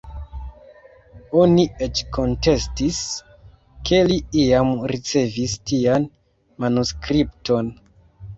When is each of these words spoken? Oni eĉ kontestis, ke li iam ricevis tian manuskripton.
Oni 1.41 1.65
eĉ 1.87 2.01
kontestis, 2.17 3.01
ke 3.91 3.99
li 4.13 4.17
iam 4.45 4.73
ricevis 4.93 5.55
tian 5.73 6.09
manuskripton. 6.67 7.71